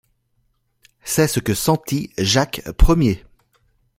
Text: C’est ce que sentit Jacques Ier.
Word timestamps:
C’est 1.03 1.27
ce 1.27 1.39
que 1.39 1.53
sentit 1.53 2.09
Jacques 2.17 2.63
Ier. 2.89 3.23